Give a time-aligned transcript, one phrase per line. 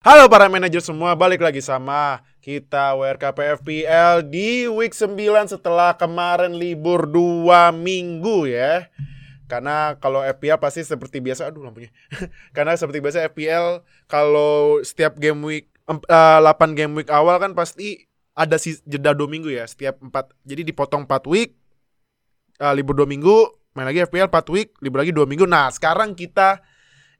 [0.00, 5.12] Halo para manajer semua, balik lagi sama kita WRKPFPL di week 9
[5.44, 8.88] setelah kemarin libur 2 minggu ya.
[9.44, 11.92] Karena kalau FPL pasti seperti biasa, aduh lampunya.
[12.56, 17.52] Karena seperti biasa FPL kalau setiap game week em- eh, 8 game week awal kan
[17.52, 20.32] pasti ada si jeda 2 minggu ya, setiap 4.
[20.48, 21.60] Jadi dipotong 4 week,
[22.56, 25.44] eh, libur 2 minggu, main lagi FPL 4 week, libur lagi 2 minggu.
[25.44, 26.64] Nah, sekarang kita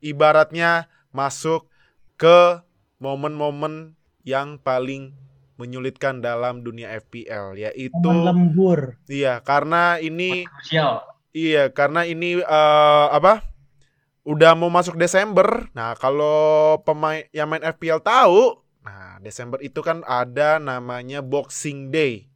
[0.01, 1.69] ibaratnya masuk
[2.17, 2.70] ke
[3.01, 5.17] momen-momen yang paling
[5.57, 9.01] menyulitkan dalam dunia FPL yaitu Momen lembur.
[9.09, 11.05] iya karena ini krusial.
[11.33, 13.45] iya karena ini eh, apa?
[14.25, 15.73] Udah mau masuk Desember.
[15.73, 22.29] Nah kalau pemain yang main FPL tahu nah Desember itu kan ada namanya Boxing Day.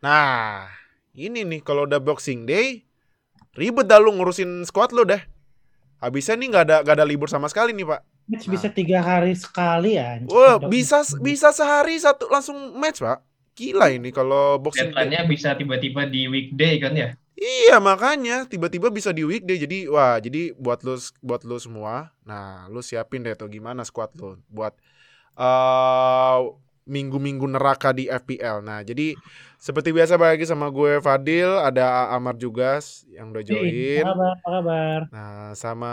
[0.00, 0.68] Nah
[1.12, 2.84] ini nih kalau udah Boxing Day
[3.56, 5.20] ribet dah lu ngurusin squad lu deh.
[6.00, 8.52] Habisnya nih nggak ada nggak ada libur sama sekali nih pak Match Nah.
[8.58, 10.18] bisa tiga hari sekali ya.
[10.26, 13.22] Wah, bisa bisa sehari satu langsung match, Pak.
[13.56, 15.06] Gila ini kalau boxing day.
[15.06, 17.14] Deadline-nya bisa tiba-tiba di weekday kan ya?
[17.36, 19.60] Iya, makanya tiba-tiba bisa di weekday.
[19.60, 22.10] Jadi, wah, jadi buat lu buat lu semua.
[22.26, 24.74] Nah, lu siapin deh tuh gimana squad lu buat
[25.36, 26.38] eh
[26.86, 28.62] minggu-minggu neraka di FPL.
[28.62, 29.18] Nah, jadi
[29.58, 32.78] seperti biasa balik lagi sama gue Fadil, ada Amar juga
[33.10, 34.02] yang udah Hey, join.
[34.02, 34.34] apa kabar?
[34.38, 35.00] Apa kabar?
[35.14, 35.92] Nah, sama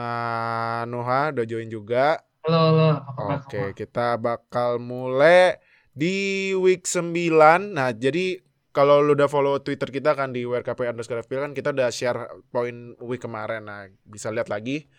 [0.90, 2.22] Noha udah join juga.
[2.44, 2.88] Halo, halo.
[3.10, 3.78] Apa Oke, semua?
[3.78, 5.58] kita bakal mulai
[5.94, 7.74] di week 9.
[7.78, 8.42] Nah, jadi
[8.74, 12.20] kalau lu udah follow Twitter kita kan di WRKP underscore FPL kan kita udah share
[12.50, 13.66] poin week kemarin.
[13.70, 14.90] Nah, bisa lihat lagi.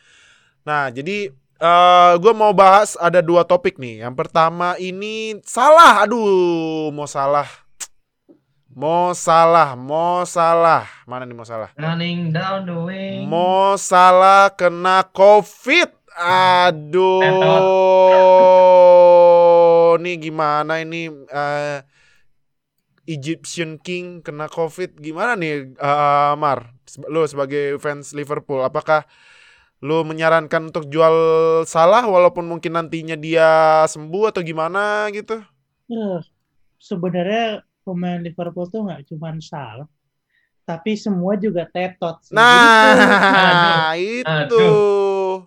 [0.64, 1.28] Nah, jadi
[1.64, 4.04] eh gue mau bahas ada dua topik nih.
[4.04, 6.04] Yang pertama ini salah.
[6.04, 7.48] Aduh, mau salah.
[8.74, 10.82] Mau salah, mau salah.
[11.06, 11.70] Mana nih mau salah?
[11.78, 13.22] Running down the way.
[13.22, 15.94] Mo Salah kena COVID.
[16.18, 17.22] Aduh.
[20.02, 21.86] Nih gimana ini eh,
[23.06, 26.74] Egyptian King kena COVID gimana nih eh, Mar?
[27.06, 29.06] Lu sebagai fans Liverpool apakah
[29.82, 31.14] lu menyarankan untuk jual
[31.66, 35.40] Salah walaupun mungkin nantinya dia sembuh atau gimana gitu?
[35.90, 36.18] Eh,
[36.80, 39.88] sebenarnya pemain Liverpool tuh nggak cuma salah,
[40.68, 42.16] tapi semua juga tetot.
[42.24, 42.34] sih.
[42.36, 44.64] Jadi Nah, itu.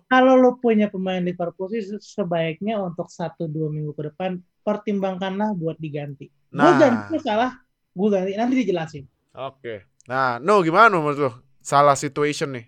[0.08, 5.52] Kalau lu punya pemain Liverpool sih se- sebaiknya untuk satu dua minggu ke depan pertimbangkanlah
[5.58, 6.32] buat diganti.
[6.48, 6.80] Gue Nah.
[6.80, 7.52] ganti salah,
[7.92, 9.04] gue ganti nanti dijelasin.
[9.36, 9.84] Oke.
[10.08, 11.30] Nah, no gimana menurut lu?
[11.60, 12.66] Salah situation nih.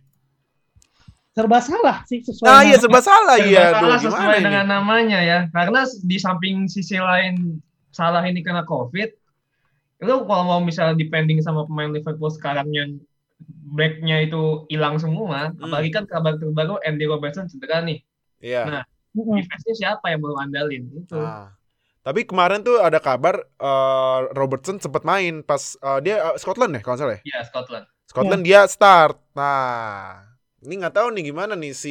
[1.31, 2.47] Serba salah sih sesuai.
[2.49, 3.65] Nah, iya serba salah Serba iya.
[3.71, 4.47] salah Duh, sesuai gimana ini?
[4.51, 5.39] dengan namanya ya.
[5.55, 7.63] Karena di samping sisi lain
[7.95, 9.11] salah ini kena COVID,
[10.03, 12.99] itu kalau mau misalnya depending sama pemain Liverpool sekarang yang
[13.73, 15.71] back-nya itu hilang semua, Hmm.
[15.71, 18.03] apalagi kan kabar terbaru Andy Robertson cedera nih.
[18.43, 18.63] Iya.
[18.67, 19.43] Nah, Mm-mm.
[19.43, 20.87] Defense-nya siapa yang mau andalin?
[20.95, 21.19] Itu.
[21.19, 21.51] Nah.
[22.01, 26.81] Tapi kemarin tuh ada kabar eh, Robertson sempat main pas eh, dia eh, Scotland ya
[26.81, 27.23] kalau salah ya.
[27.27, 27.85] Iya, Scotland.
[28.07, 29.19] Scotland dia start.
[29.35, 30.30] Nah,
[30.65, 31.91] ini nggak tahu nih gimana nih si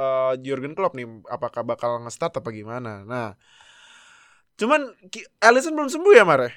[0.00, 2.90] eh, Jurgen Klopp nih apakah bakal nge-start apa gimana.
[3.06, 3.26] Nah,
[4.60, 4.80] cuman
[5.40, 6.48] Alisson belum sembuh ya, Mare?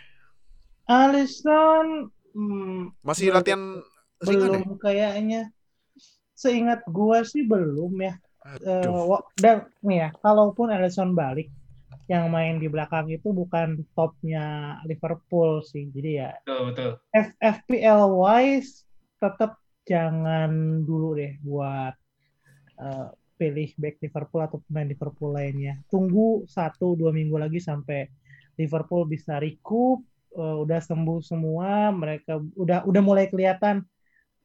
[0.87, 1.87] Alisson
[2.35, 3.35] hmm, Masih Belum.
[3.35, 3.61] latihan
[4.27, 4.61] ringan ya?
[4.61, 5.37] belum kayaknya.
[6.43, 8.13] Seingat gua sih belum ya.
[8.67, 8.95] Eh, Aduh.
[9.09, 9.57] wa- dan
[9.87, 11.47] nih ya, kalaupun Alisson balik,
[12.11, 14.41] yang main di belakang itu bukan topnya
[14.89, 15.83] Liverpool sih.
[15.95, 16.91] Jadi ya Betul, betul.
[17.25, 18.71] F- FPL wise
[19.21, 19.51] tetap
[19.83, 21.93] jangan dulu deh buat
[22.79, 25.79] eh, pilih back Liverpool atau pemain Liverpool lainnya.
[25.91, 28.07] Tunggu satu dua minggu lagi sampai
[28.55, 30.03] Liverpool bisa recoup,
[30.35, 33.83] eh, udah sembuh semua, mereka udah udah mulai kelihatan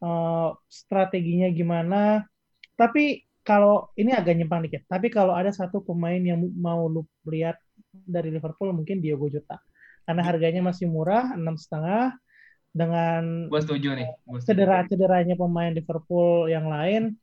[0.02, 2.26] eh, strateginya gimana.
[2.78, 7.56] Tapi kalau ini agak nyimpang dikit, tapi kalau ada satu pemain yang mau lu lihat
[7.88, 9.56] dari Liverpool mungkin Diogo Jota.
[10.04, 12.12] Karena harganya masih murah, enam setengah
[12.72, 14.08] dengan Gue setuju nih.
[14.28, 14.48] Gua setuju.
[14.48, 17.16] cedera-cederanya pemain Liverpool yang lain,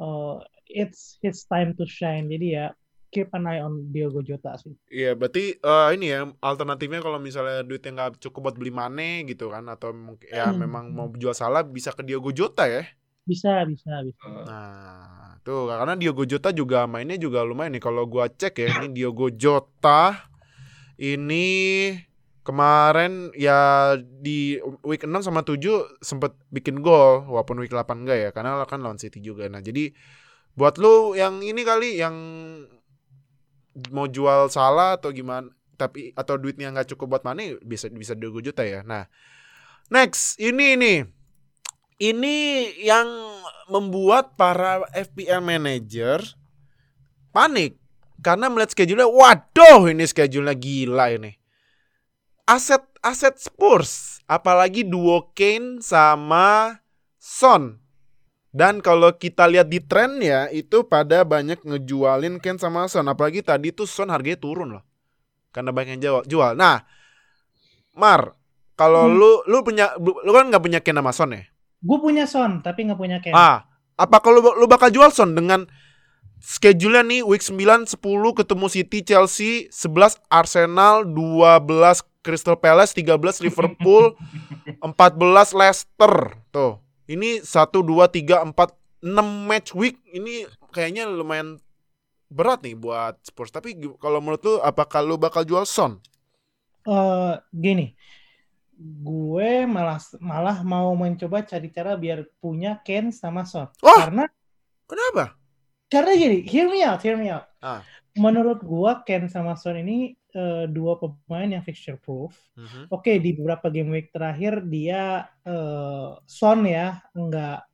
[0.00, 2.28] uh, it's his time to shine.
[2.28, 2.66] Jadi ya
[3.12, 4.74] keep an eye on Diogo Jota sih.
[4.88, 6.18] Iya, berarti eh, ini ya
[6.48, 9.88] alternatifnya kalau misalnya duitnya nggak cukup buat beli Mane gitu kan atau
[10.32, 10.60] ya Hmm.
[10.62, 12.82] memang mau jual salah bisa ke Diogo Jota ya.
[13.28, 14.28] Bisa, bisa, bisa.
[14.46, 18.86] Nah, tuh karena Diogo Jota juga mainnya juga lumayan nih kalau gua cek ya ini
[18.96, 20.28] Diogo Jota
[20.98, 21.46] ini
[22.48, 28.30] kemarin ya di week 6 sama 7 sempet bikin gol walaupun week 8 enggak ya
[28.32, 29.44] karena kan lawan City juga.
[29.52, 29.92] Nah, jadi
[30.56, 32.16] buat lu yang ini kali yang
[33.92, 38.40] mau jual salah atau gimana tapi atau duitnya nggak cukup buat Mane bisa bisa Diogo
[38.40, 38.80] Jota ya.
[38.80, 39.04] Nah,
[39.92, 41.04] next ini nih
[42.00, 42.36] ini
[42.80, 43.06] yang
[43.68, 46.24] membuat para FPL manager
[47.30, 47.78] panik
[48.18, 51.37] karena melihat schedule-nya, waduh ini schedule-nya gila ini.
[52.48, 56.80] Aset aset Spurs, apalagi duo Kane sama
[57.20, 57.76] Son.
[58.48, 63.68] Dan kalau kita lihat di trennya itu pada banyak ngejualin Kane sama Son, apalagi tadi
[63.68, 64.84] tuh Son harganya turun loh.
[65.52, 66.22] Karena banyak yang jual.
[66.24, 66.52] jual.
[66.56, 66.88] Nah,
[67.92, 68.32] Mar,
[68.74, 69.20] kalau Hmm.
[69.20, 71.44] lu lu punya lu, kan nggak punya Kane sama Son ya?
[71.84, 73.36] Gue punya Son, tapi nggak punya Ken.
[73.36, 73.68] Ah,
[74.00, 75.68] apa kalau lu, lu bakal jual Son dengan
[76.40, 84.12] schedule-nya nih week 9 10 ketemu City, Chelsea, 11 Arsenal, 12 Crystal Palace, 13 Liverpool,
[84.84, 84.92] 14
[85.56, 86.36] Leicester.
[86.52, 86.76] Tuh.
[87.08, 88.52] Ini 1 2 3 4
[89.00, 89.96] 6 match week.
[90.12, 91.56] Ini kayaknya lumayan
[92.28, 93.48] berat nih buat Spurs.
[93.48, 95.96] Tapi kalau menurut lu apakah lu bakal jual Son?
[96.84, 97.96] Eh, gini,
[98.80, 103.72] gue malah malah mau mencoba cari cara biar punya Ken sama Son.
[103.80, 103.96] Oh!
[103.96, 104.28] Karena
[104.88, 105.36] Kenapa?
[105.88, 107.48] karena gini, hear me out, hear me out.
[107.64, 107.80] Ah.
[108.16, 112.32] Menurut gue Ken sama Son ini eh, dua pemain yang fixture proof.
[112.56, 112.88] Mhm.
[112.88, 117.68] Oke, di beberapa game week terakhir dia eh, Son ya nggak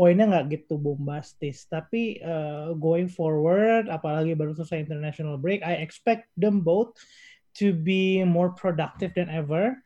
[0.00, 6.32] poinnya nggak gitu bombastis, tapi eh, going forward, apalagi baru selesai international break, I expect
[6.40, 6.96] them both
[7.60, 9.76] to be more productive than ever.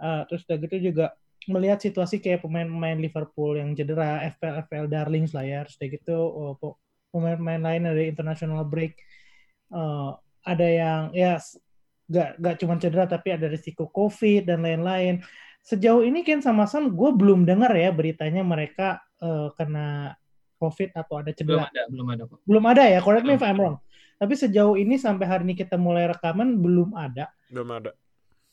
[0.00, 1.12] Eh, terus udah gitu juga
[1.44, 6.16] melihat situasi kayak pemain-pemain Liverpool yang cedera, FPL FPL darlings lah ya, terus udah gitu
[6.16, 6.76] oh,
[7.10, 8.98] pemain-pemain lain dari international break
[9.74, 10.10] eh,
[10.46, 11.36] ada yang ya
[12.08, 15.20] gak, gak cuma cedera tapi ada risiko COVID dan lain-lain.
[15.60, 20.16] Sejauh ini Ken sama Son gue belum dengar ya beritanya mereka eh, kena
[20.60, 21.68] COVID atau ada belum cedera.
[21.68, 23.52] ada belum ada kok Belum ada ya, correct me if Belum.
[23.52, 23.78] I'm wrong.
[24.20, 27.32] Tapi sejauh ini sampai hari ini kita mulai rekaman belum ada.
[27.48, 27.96] Belum ada.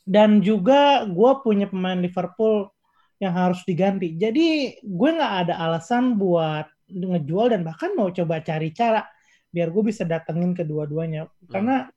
[0.07, 2.71] Dan juga gue punya pemain Liverpool
[3.19, 4.15] yang harus diganti.
[4.15, 9.03] Jadi gue nggak ada alasan buat ngejual dan bahkan mau coba cari cara
[9.51, 11.27] biar gue bisa datengin kedua-duanya.
[11.47, 11.87] Karena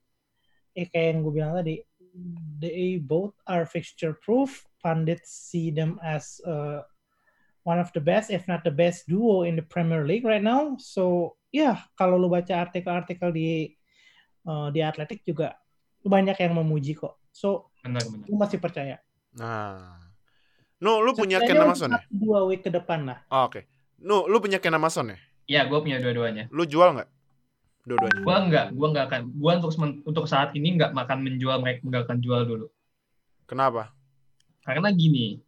[0.71, 1.75] eh kayak yang gue bilang tadi,
[2.59, 4.67] they both are fixture proof.
[4.81, 6.81] Pundits see them as uh,
[7.61, 10.73] one of the best, if not the best duo in the Premier League right now.
[10.81, 13.77] So ya yeah, kalau lu baca artikel-artikel di
[14.49, 15.53] uh, di Atletik juga
[16.01, 17.21] banyak yang memuji kok.
[17.29, 18.97] So benar benar gue masih percaya.
[19.37, 20.11] Nah.
[20.81, 21.77] No, lu punya Ken ya?
[21.77, 23.21] satu, Dua week ke depan lah.
[23.29, 23.69] Oh, Oke.
[24.01, 25.17] No, lu punya Ken sama Son ya?
[25.49, 27.09] ya gue punya dua-duanya Lu jual nggak?
[27.81, 28.21] Dua-duanya.
[28.21, 29.71] gue enggak gue enggak akan gue untuk
[30.05, 32.67] untuk saat ini enggak makan menjual mereka enggak akan jual dulu
[33.49, 33.91] Kenapa?
[34.61, 35.41] karena gini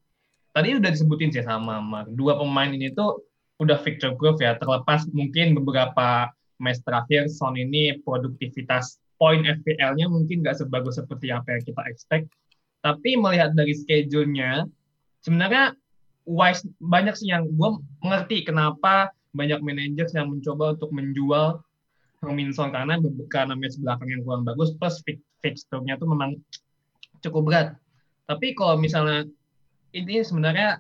[0.50, 3.22] tadi udah disebutin sih sama Mark dua pemain ini tuh
[3.62, 10.42] udah fixture proof ya terlepas mungkin beberapa match terakhir Son ini produktivitas poin FPL-nya mungkin
[10.42, 12.26] nggak sebagus seperti apa yang kita expect
[12.82, 14.66] tapi melihat dari schedule-nya
[15.22, 15.78] sebenarnya
[16.24, 21.60] wise banyak sih yang gue mengerti kenapa banyak manajer yang mencoba untuk menjual
[22.24, 22.96] Heung-min Son karena
[23.28, 26.40] karena match belakang yang kurang bagus plus fix- fixture-nya tuh memang
[27.20, 27.68] cukup berat.
[28.24, 29.28] Tapi kalau misalnya
[29.92, 30.80] ini sebenarnya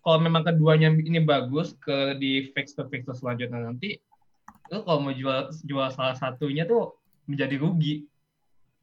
[0.00, 4.00] kalau memang keduanya ini bagus ke di fixture fixture selanjutnya nanti
[4.72, 6.96] lu kalau mau jual jual salah satunya tuh
[7.28, 8.08] menjadi rugi.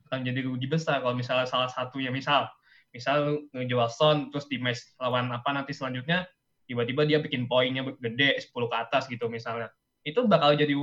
[0.09, 2.45] Akan jadi rugi besar kalau misalnya salah satunya misal
[2.89, 6.25] misal lu ngejual Son terus di match lawan apa nanti selanjutnya
[6.65, 9.69] tiba-tiba dia bikin poinnya gede 10 ke atas gitu misalnya
[10.05, 10.73] itu bakal jadi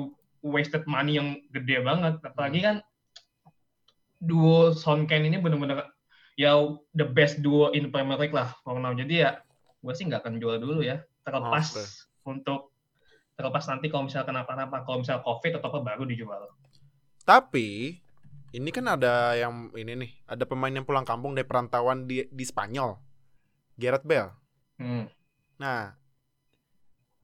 [0.42, 2.76] wasted money yang gede banget apalagi kan
[4.20, 5.86] duo Son Ken ini bener-bener
[6.36, 6.56] ya
[6.92, 8.92] the best duo in Premier League lah for now.
[8.92, 9.40] Jadi ya
[9.80, 11.00] gue sih nggak akan jual dulu ya.
[11.24, 11.84] Terlepas Oke.
[12.28, 12.70] untuk
[13.36, 16.42] terlepas nanti kalau misalnya kenapa-napa, kalau misalnya COVID atau apa baru dijual.
[17.26, 18.00] Tapi
[18.54, 22.44] ini kan ada yang ini nih, ada pemain yang pulang kampung dari perantauan di di
[22.46, 22.94] Spanyol.
[23.76, 24.32] Gareth Bale.
[24.80, 25.08] Hmm.
[25.60, 25.92] Nah,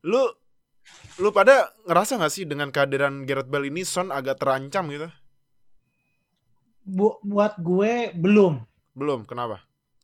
[0.04, 0.22] lu
[1.20, 5.08] lu pada ngerasa nggak sih dengan kehadiran Gareth Bale ini Son agak terancam gitu?
[6.82, 8.60] Bu- buat gue belum.
[8.92, 9.62] Belum, kenapa?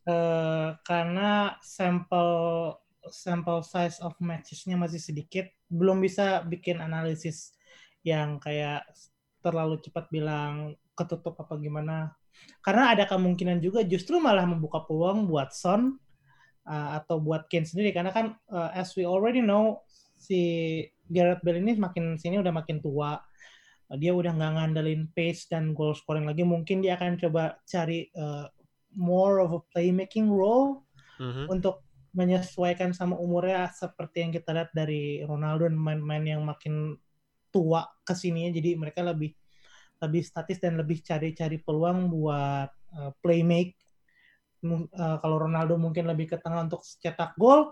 [0.09, 2.29] Eh, karena sampel
[3.09, 7.53] sampel size of matches-nya masih sedikit, belum bisa bikin analisis
[8.01, 8.85] yang kayak
[9.43, 12.11] terlalu cepat bilang ketutup apa gimana.
[12.59, 15.95] Karena ada kemungkinan juga justru malah membuka peluang buat Son
[16.67, 19.83] uh, atau buat Kane sendiri karena kan uh, as we already know
[20.19, 23.15] si Gareth Bale ini makin sini udah makin tua.
[23.87, 26.43] Uh, dia udah nggak ngandelin pace dan goal scoring lagi.
[26.43, 28.51] Mungkin dia akan coba cari uh,
[28.95, 30.83] more of a playmaking role
[31.19, 31.51] Mhm.
[31.51, 31.83] untuk
[32.15, 36.97] menyesuaikan sama umurnya seperti yang kita lihat dari Ronaldo dan main-main yang makin
[37.53, 39.35] tua ke sininya jadi mereka lebih
[39.99, 43.75] lebih statis dan lebih cari-cari peluang buat uh, playmake
[44.63, 47.71] uh, kalau Ronaldo mungkin lebih ke tengah untuk cetak gol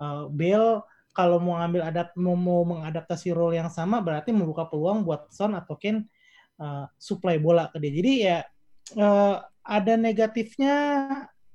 [0.00, 0.84] uh, Bale
[1.16, 5.56] kalau mau ngambil adapt mau, mau mengadaptasi role yang sama berarti membuka peluang buat Son
[5.56, 6.04] atau Kane
[6.60, 7.92] uh, supply bola ke dia.
[7.96, 8.38] Jadi ya
[9.00, 10.76] uh, ada negatifnya,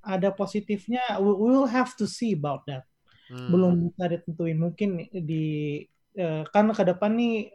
[0.01, 1.21] ada positifnya.
[1.21, 2.89] We will have to see about that.
[3.29, 3.53] Hmm.
[3.53, 4.57] Belum bisa ditentuin.
[4.57, 5.85] Mungkin di
[6.17, 7.53] uh, kan ke depan nih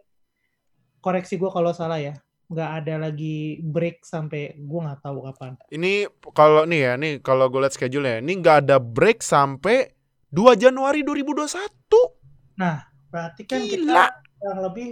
[1.03, 2.15] koreksi gue kalau salah ya
[2.47, 5.59] nggak ada lagi break sampai gue nggak tahu kapan.
[5.67, 9.91] Ini kalau nih ya, nih kalau gue lihat schedule ya, ini nggak ada break sampai
[10.31, 12.55] 2 Januari 2021.
[12.59, 13.75] Nah, berarti kan Gila.
[13.75, 14.03] kita
[14.47, 14.89] yang lebih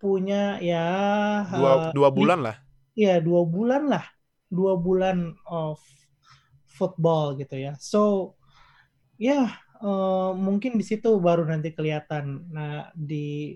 [0.00, 0.86] punya ya
[1.52, 2.56] dua, uh, dua bulan lah.
[2.96, 4.04] Iya, dua bulan lah.
[4.48, 5.78] Dua bulan of
[6.64, 7.76] football gitu ya.
[7.76, 8.34] So,
[9.20, 9.52] ya
[9.84, 12.48] uh, mungkin di situ baru nanti kelihatan.
[12.48, 13.54] Nah, di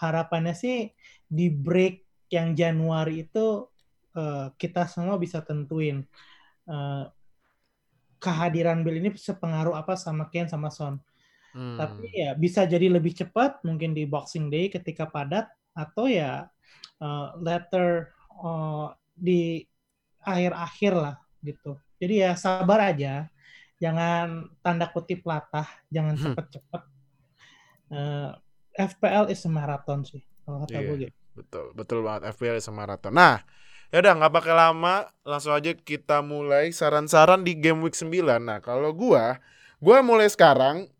[0.00, 0.88] harapannya sih
[1.28, 3.68] di break yang Januari itu
[4.16, 6.08] uh, kita semua bisa tentuin
[6.64, 7.04] uh,
[8.16, 10.96] kehadiran Bill ini sepengaruh apa sama Ken sama Son.
[11.52, 11.76] Hmm.
[11.76, 16.48] Tapi ya bisa jadi lebih cepat mungkin di Boxing Day ketika padat atau ya
[17.04, 19.68] uh, later uh, di
[20.24, 21.76] akhir-akhir lah gitu.
[22.00, 23.28] Jadi ya sabar aja,
[23.76, 26.22] jangan tanda kutip latah, jangan hmm.
[26.24, 26.82] cepet-cepet.
[27.92, 28.32] Uh,
[28.72, 30.86] FPL is a marathon sih kalau kata yeah.
[30.88, 31.21] gue gitu.
[31.32, 33.16] Betul, betul banget FPL sama marathon.
[33.16, 33.40] Nah,
[33.88, 38.40] ya udah nggak pakai lama, langsung aja kita mulai saran-saran di game week 9.
[38.40, 39.40] Nah, kalau gua,
[39.80, 40.92] gua mulai sekarang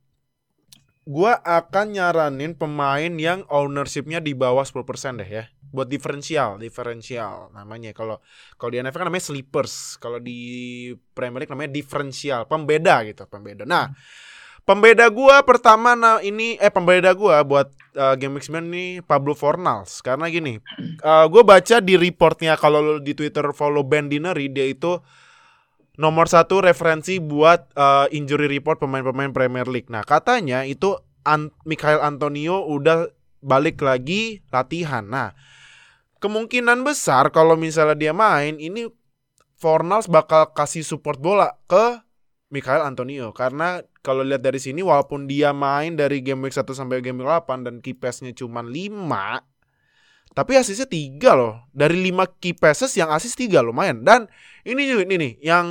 [1.04, 5.44] gua akan nyaranin pemain yang ownershipnya di bawah 10% deh ya.
[5.72, 7.92] Buat diferensial, diferensial namanya.
[7.92, 8.20] Kalau
[8.56, 10.40] kalau di NFL kan namanya sleepers, kalau di
[11.16, 13.64] Premier League namanya diferensial, pembeda gitu, pembeda.
[13.64, 13.88] Nah,
[14.62, 19.98] Pembeda gua pertama nah ini eh pembeda gua buat uh, Game 9 nih Pablo Fornals
[20.06, 20.62] karena gini.
[21.02, 25.02] Uh, gua baca di reportnya kalau di Twitter follow Ben Dinery dia itu
[25.98, 29.90] nomor satu referensi buat uh, injury report pemain-pemain Premier League.
[29.90, 33.10] Nah, katanya itu An Mikhail Antonio udah
[33.42, 35.04] balik lagi latihan.
[35.04, 35.34] Nah,
[36.22, 38.88] kemungkinan besar kalau misalnya dia main ini
[39.58, 42.02] Fornals bakal kasih support bola ke
[42.50, 46.98] Mikhail Antonio karena kalau lihat dari sini walaupun dia main dari game week 1 sampai
[46.98, 48.98] game week 8 dan key pass-nya cuma 5
[50.32, 51.60] tapi asisnya 3 loh.
[51.76, 54.00] Dari 5 key passes yang asis 3 lumayan.
[54.00, 54.26] Dan
[54.64, 55.66] ini juga ini nih yang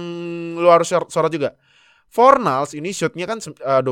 [0.58, 1.58] lu harus sorot juga.
[2.12, 3.90] Fornals ini shotnya kan uh, 12.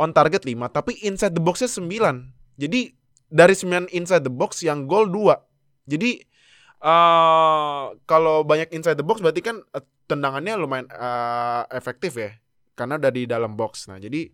[0.00, 2.56] On target 5 tapi inside the box-nya 9.
[2.56, 2.96] Jadi
[3.28, 5.36] dari 9 inside the box yang gol 2.
[5.92, 6.24] Jadi
[6.80, 12.32] uh, kalau banyak inside the box berarti kan uh, tendangannya lumayan uh, efektif ya
[12.80, 13.92] karena udah di dalam box.
[13.92, 14.32] Nah, jadi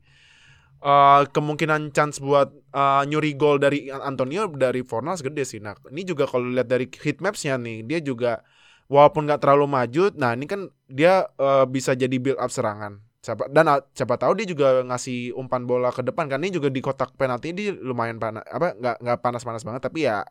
[0.87, 5.59] uh, kemungkinan chance buat uh, nyuri gol dari Antonio dari Fornals gede sih.
[5.59, 8.47] Nah, ini juga kalau lihat dari hit maps-nya nih, dia juga
[8.87, 13.03] walaupun nggak terlalu maju, nah ini kan dia uh, bisa jadi build up serangan.
[13.19, 16.71] Siapa, dan uh, siapa tahu dia juga ngasih umpan bola ke depan kan ini juga
[16.71, 20.23] di kotak penalti ini lumayan panas apa nggak nggak panas-panas banget tapi ya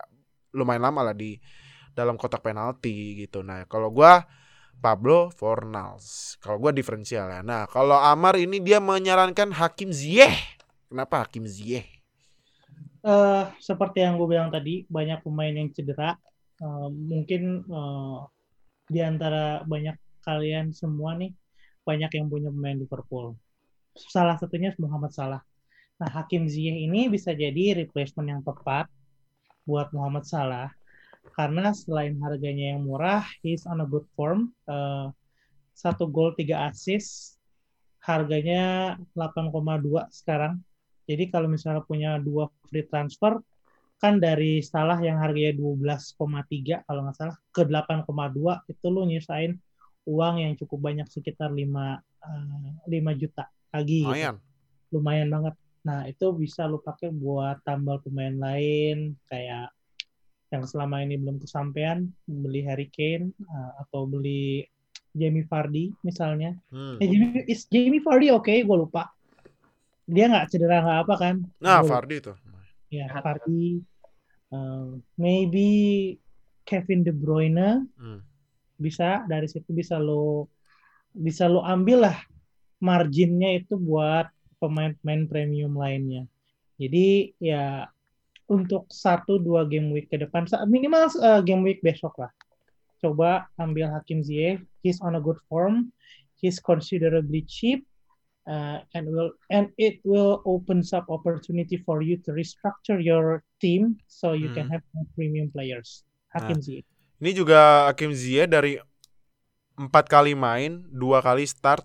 [0.56, 1.36] lumayan lama lah di
[1.92, 3.44] dalam kotak penalti gitu.
[3.44, 4.24] Nah, kalau gua
[4.80, 6.38] Pablo Fornals.
[6.40, 7.42] Kalau gue diferensial ya.
[7.42, 10.62] Nah, kalau Amar ini dia menyarankan Hakim Ziyech.
[10.88, 11.90] Kenapa Hakim Ziyech?
[13.06, 16.18] Uh, seperti yang gue bilang tadi, banyak pemain yang cedera.
[16.58, 18.26] Uh, mungkin uh,
[18.90, 21.34] di antara banyak kalian semua nih,
[21.86, 23.38] banyak yang punya pemain Liverpool.
[23.94, 25.42] Salah satunya Muhammad Salah.
[26.02, 28.90] Nah, Hakim Ziyech ini bisa jadi replacement yang tepat
[29.66, 30.70] buat Muhammad Salah
[31.34, 34.54] karena selain harganya yang murah, he's on a good form.
[34.70, 35.10] Uh,
[35.76, 37.42] satu gol, tiga assist,
[38.06, 39.52] harganya 8,2
[40.14, 40.62] sekarang.
[41.06, 43.42] Jadi kalau misalnya punya dua free transfer,
[43.98, 48.06] kan dari Salah yang harganya 12,3 kalau nggak salah ke 8,2
[48.70, 49.56] itu lu nyusahin
[50.06, 54.06] uang yang cukup banyak sekitar 5 uh, 5 juta lagi.
[54.06, 54.10] Gitu.
[54.12, 54.36] Lumayan.
[54.38, 54.94] Gitu.
[54.94, 55.56] Lumayan banget.
[55.86, 59.75] Nah, itu bisa lu pakai buat tambal pemain lain kayak
[60.56, 64.64] yang selama ini belum kesampaian beli Harry Kane uh, atau beli
[65.16, 66.56] Jamie Vardy misalnya.
[66.72, 67.00] Hmm.
[67.00, 68.48] Eh, Jamie, is Jamie Vardy oke?
[68.48, 68.64] Okay?
[68.64, 69.12] Gue lupa.
[70.08, 71.36] Dia nggak cedera nggak apa kan?
[71.60, 72.34] Nah, gua Vardy itu.
[72.92, 73.84] Ya, Vardy.
[74.54, 75.68] Uh, maybe
[76.68, 77.88] Kevin De Bruyne.
[77.96, 78.24] Hmm.
[78.76, 80.52] Bisa dari situ bisa lo
[81.16, 82.18] bisa lo ambil lah
[82.84, 84.28] marginnya itu buat
[84.60, 86.28] pemain-pemain premium lainnya.
[86.76, 87.88] Jadi ya
[88.52, 90.46] untuk satu dua game week ke depan.
[90.70, 92.32] Minimal uh, game week besok lah.
[93.02, 94.62] Coba ambil Hakim Ziyech.
[94.82, 95.94] He's on a good form.
[96.38, 97.86] He's considerably cheap
[98.46, 103.98] uh, and will and it will opens up opportunity for you to restructure your team
[104.08, 104.58] so you hmm.
[104.58, 106.06] can have more premium players.
[106.34, 106.88] Hakim nah, Ziyech.
[107.24, 108.78] ini juga Hakim Ziyech dari
[109.76, 111.84] empat kali main dua kali start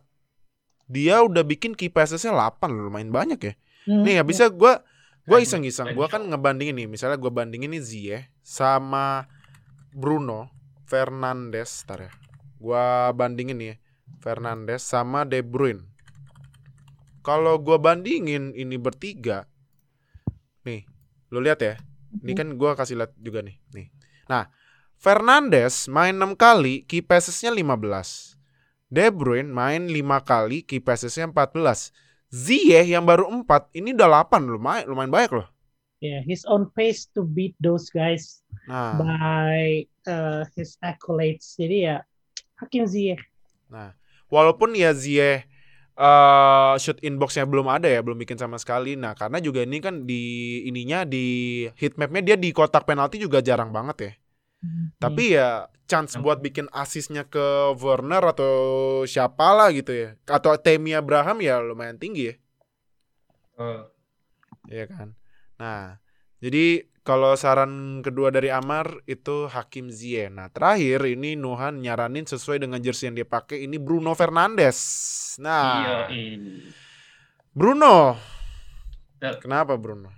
[0.91, 3.55] dia udah bikin key passesnya 8 lumayan banyak ya.
[3.87, 4.23] Hmm, nih ya.
[4.27, 4.75] bisa gue
[5.31, 9.31] Gue iseng-iseng, gue kan ngebandingin nih, misalnya gue bandingin nih Zie sama
[9.95, 10.51] Bruno
[10.91, 12.13] Fernandes, tar ya.
[12.59, 13.79] Gua bandingin nih.
[14.19, 15.87] Fernandes sama De Bruyne.
[17.23, 19.47] Kalau gua bandingin ini bertiga,
[20.67, 20.85] nih,
[21.31, 21.75] lu lihat ya.
[22.21, 23.57] Ini kan gua kasih lihat juga nih.
[23.71, 23.89] Nih.
[24.27, 24.51] Nah,
[24.99, 28.37] Fernandes main 6 kali, key passes-nya 15.
[28.91, 31.95] De Bruyne main 5 kali, key passes-nya 14.
[32.31, 35.49] Ziyech yang baru 4, ini udah 8 lumayan lumayan banyak loh.
[36.01, 41.59] Yeah, he's on pace to beat those guys Nah, by uh, his accolades.
[41.61, 42.01] Jadi ya
[42.57, 43.21] Hakim Ziyech.
[43.69, 43.93] nah,
[44.33, 45.45] walaupun ya Ziyech
[46.01, 48.97] eh shoot inbox-nya belum ada ya, belum bikin sama sekali.
[48.97, 50.23] Nah, karena juga ini kan di
[50.65, 54.13] ininya di heat map-nya dia di kotak penalti juga jarang banget ya.
[55.01, 56.23] Tapi ya chance Hmm.
[56.23, 58.55] buat bikin asisnya ke Werner atau
[59.09, 60.09] siapa lah gitu ya.
[60.29, 62.35] Atau Temi Abraham ya lumayan tinggi ya.
[64.71, 65.09] Iya kan.
[65.61, 65.99] Nah,
[66.41, 70.31] jadi kalau saran kedua dari Amar itu Hakim Ziyech.
[70.31, 74.79] Nah, terakhir ini Nuhan nyaranin sesuai dengan jersey yang dia pakai ini Bruno Fernandes.
[75.41, 76.37] iya, Nah, iya.
[77.57, 78.17] Bruno.
[79.21, 80.09] Kenapa Bruno?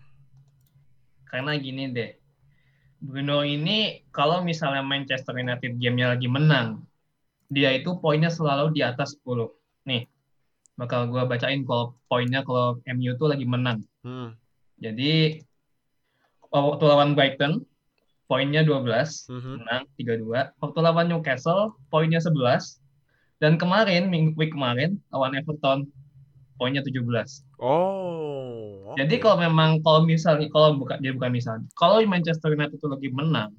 [1.27, 2.11] Karena gini deh,
[3.03, 6.87] Bruno ini kalau misalnya Manchester United gamenya lagi menang,
[7.51, 9.51] dia itu poinnya selalu di atas 10.
[9.91, 10.07] Nih,
[10.79, 13.83] bakal gua bacain kalau poinnya kalau MU tuh lagi menang.
[14.07, 14.39] Hmm.
[14.79, 15.43] Jadi
[16.55, 17.67] waktu lawan Brighton
[18.31, 19.53] poinnya 12, mhm.
[19.67, 20.57] menang 3-2.
[20.63, 22.81] Waktu lawan Newcastle poinnya 11.
[23.43, 25.91] Dan kemarin minggu week kemarin lawan Everton
[26.57, 27.43] poinnya 17.
[27.59, 28.42] Oh.
[28.99, 29.23] Jadi oke.
[29.25, 33.51] kalau memang kalau misalnya kalau bukan dia bukan misalnya, kalau Manchester United itu lagi menang,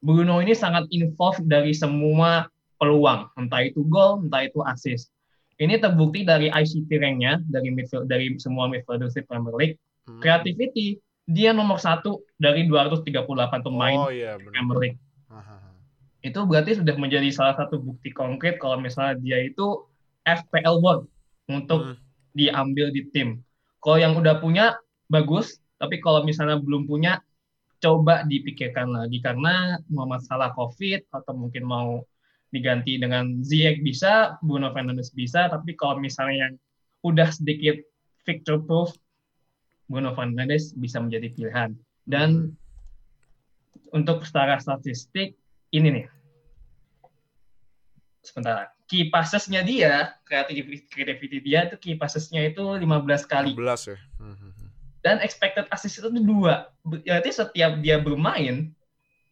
[0.00, 2.48] Bruno ini sangat involved dari semua
[2.80, 5.12] peluang, entah itu gol, entah itu assist.
[5.60, 9.76] Ini terbukti dari ICT rank-nya dari midfield dari semua midfielders di Premier League.
[10.08, 10.16] Hmm.
[10.24, 10.96] Creativity
[11.28, 14.50] dia nomor satu dari 238 pemain Oh iya benar.
[14.56, 14.98] Premier League.
[15.28, 15.70] Hahaha.
[16.24, 19.84] Itu berarti sudah menjadi salah satu bukti konkret kalau misalnya dia itu
[20.24, 21.04] FPL worth
[21.44, 21.96] untuk Hmm.
[22.32, 23.44] diambil di tim.
[23.80, 24.76] Kalau yang udah punya
[25.08, 27.20] bagus, tapi kalau misalnya belum punya
[27.80, 32.04] coba dipikirkan lagi karena mau masalah COVID atau mungkin mau
[32.52, 36.54] diganti dengan Ziyech bisa, Bruno Fernandes bisa, tapi kalau misalnya yang
[37.06, 37.80] udah sedikit
[38.28, 38.92] victor proof,
[39.88, 41.72] Bruno Fernandes bisa menjadi pilihan.
[42.04, 42.52] Dan
[43.96, 45.34] untuk secara statistik
[45.72, 46.06] ini nih.
[48.20, 48.79] Sebentar.
[48.90, 52.82] Key passes-nya dia, creativity, creativity dia itu key passes-nya itu 15
[53.22, 53.96] kali 11 ya.
[54.18, 54.50] Mhm.
[55.00, 56.68] dan expected assist itu dua.
[56.82, 58.68] Berarti setiap dia bermain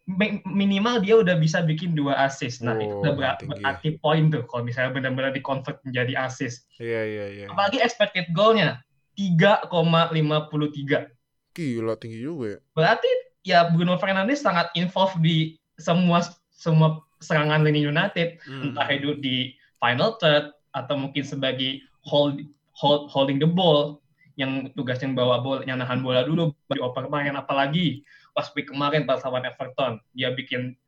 [0.06, 2.62] mi- minimal dia udah bisa bikin dua assist.
[2.62, 3.76] Nah, itu Oh, udah ber- tinggi ya.
[3.76, 6.64] berarti poin tuh kalau misalnya benar-benar di convert menjadi assist.
[6.78, 7.46] Iya iya iya.
[7.50, 8.80] Apalagi expected goal-nya
[9.12, 11.10] 3,53.
[11.52, 12.58] Gila tinggi juga ya.
[12.72, 13.10] Berarti
[13.42, 18.72] ya Bruno Fernandes sangat involved di semua semua serangan lini United, Hmm.
[18.72, 22.42] entah itu di final third atau mungkin sebagai hold,
[22.74, 23.98] hold holding the ball
[24.38, 27.34] yang tugasnya bawa bola, yang nahan bola dulu dioper main.
[27.34, 28.06] Apalagi
[28.38, 30.78] pas week kemarin pas lawan Everton dia bikin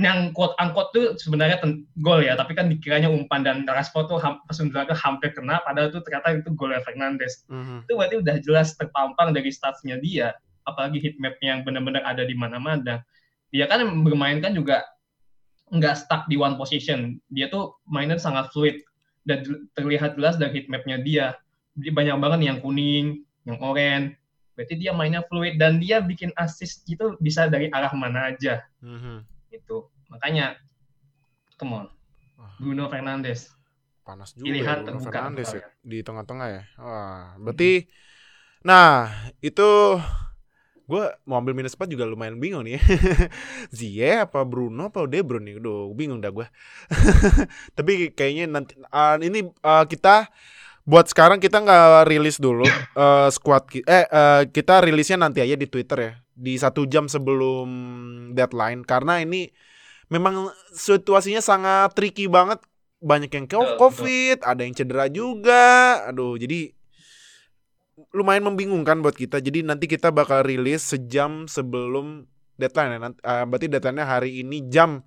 [0.00, 1.60] yang quote unquote tuh sebenarnya
[2.00, 2.32] gol ya.
[2.40, 6.48] Tapi kan dikiranya umpan dan Rashford tuh ham, menjelajah hampir kena padahal itu ternyata itu
[6.56, 7.44] golnya Fernandes.
[7.52, 7.84] Mhm.
[7.84, 10.32] itu berarti udah jelas terpampang dari statsnya dia.
[10.64, 13.04] Apalagi heat map yang benar-benar ada di mana-mana.
[13.52, 14.88] Dia kan bermain kan juga
[15.70, 17.18] nggak stuck di one position.
[17.30, 18.82] Dia tuh mainnya sangat fluid
[19.24, 19.46] dan
[19.78, 21.26] terlihat jelas dari heat mapnya dia.
[21.78, 24.18] Jadi banyak banget yang kuning yang oranye.
[24.58, 28.66] Berarti dia mainnya fluid dan dia bikin assist itu bisa dari arah mana aja.
[28.82, 29.26] Mhm.
[29.50, 30.54] itu makanya
[31.58, 31.86] come on.
[32.62, 33.50] Bruno Fernandes.
[34.06, 36.62] Panas juga Pilihan ya Bruno Fernandes ya di tengah-tengah ya.
[36.78, 37.90] Wah, berarti
[38.62, 39.10] nah,
[39.42, 39.98] itu
[40.90, 42.82] gue mau ambil minus 4 juga lumayan bingung nih.
[43.76, 45.54] Ziyech apa Bruno apa De Bruyne nih?
[45.62, 46.46] Aduh, bingung dah gue.
[47.78, 50.26] Tapi kayaknya nanti ah, ini ah, kita
[50.82, 52.66] buat sekarang kita nggak rilis dulu
[53.04, 57.06] eh, squad ki- eh eh, kita rilisnya nanti aja di Twitter ya di satu jam
[57.06, 57.68] sebelum
[58.32, 59.52] deadline karena ini
[60.08, 62.58] memang situasinya sangat tricky banget
[63.00, 66.72] banyak yang covid ada yang cedera juga aduh jadi
[68.14, 69.40] lumayan membingungkan buat kita.
[69.40, 72.28] Jadi nanti kita bakal rilis sejam sebelum
[72.60, 75.00] deadline ya Nanti, eh, berarti deadline-nya hari ini jam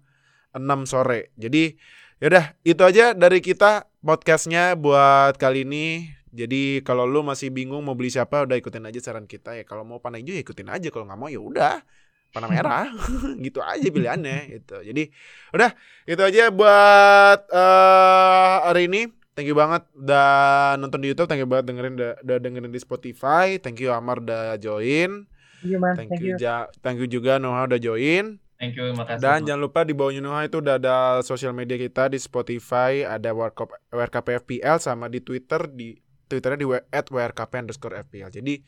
[0.54, 1.34] 6 sore.
[1.38, 1.78] Jadi
[2.22, 6.10] yaudah itu aja dari kita podcastnya buat kali ini.
[6.34, 9.64] Jadi kalau lu masih bingung mau beli siapa udah ikutin aja saran kita ya.
[9.70, 10.90] Kalau mau panah hijau ya ikutin aja.
[10.90, 11.86] Kalau nggak mau ya udah.
[12.34, 12.90] Panah merah.
[13.46, 14.82] Gitu aja pilihannya gitu.
[14.82, 15.14] Jadi
[15.54, 15.78] udah
[16.10, 20.30] itu aja buat eh hari ini thank you banget udah
[20.78, 24.18] nonton di YouTube thank you banget dengerin udah, udah dengerin di Spotify thank you Amar
[24.20, 25.26] udah join
[25.64, 25.96] Thank you, man.
[25.96, 26.38] thank, Thank you, you.
[26.38, 29.20] Ja- thank you juga Noah udah join Thank you, makasih.
[29.20, 33.36] Dan jangan lupa di bawah Yunoha itu udah ada sosial media kita di Spotify, ada
[33.36, 36.00] WRKP, WRKPFPL sama di Twitter di
[36.32, 38.32] Twitternya di at WRKP underscore FPL.
[38.32, 38.64] Jadi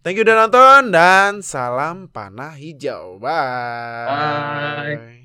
[0.00, 3.20] thank you udah nonton dan salam panah hijau.
[3.20, 4.08] Bye.
[4.08, 5.23] Bye.